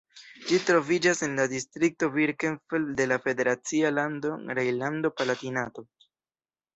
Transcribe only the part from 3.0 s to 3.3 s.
de la